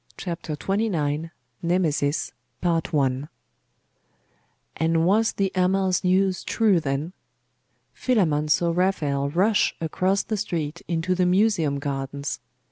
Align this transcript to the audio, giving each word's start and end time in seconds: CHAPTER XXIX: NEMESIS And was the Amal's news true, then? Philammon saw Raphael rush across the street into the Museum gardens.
CHAPTER 0.17 0.55
XXIX: 0.55 1.29
NEMESIS 1.61 2.31
And 2.63 3.29
was 5.05 5.33
the 5.33 5.51
Amal's 5.53 6.03
news 6.03 6.43
true, 6.43 6.79
then? 6.79 7.13
Philammon 7.93 8.47
saw 8.47 8.71
Raphael 8.71 9.29
rush 9.29 9.75
across 9.79 10.23
the 10.23 10.37
street 10.37 10.81
into 10.87 11.13
the 11.13 11.27
Museum 11.27 11.77
gardens. 11.77 12.39